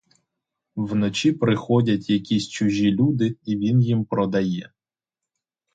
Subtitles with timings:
[0.75, 4.71] Вночі приходять якісь чужі люди, і він їм продає.